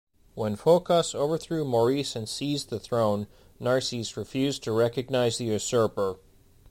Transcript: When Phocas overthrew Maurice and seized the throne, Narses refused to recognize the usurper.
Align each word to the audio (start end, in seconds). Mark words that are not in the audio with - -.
When 0.33 0.55
Phocas 0.55 1.13
overthrew 1.13 1.63
Maurice 1.63 2.15
and 2.15 2.27
seized 2.27 2.69
the 2.71 2.79
throne, 2.79 3.27
Narses 3.59 4.17
refused 4.17 4.63
to 4.63 4.71
recognize 4.71 5.37
the 5.37 5.45
usurper. 5.45 6.17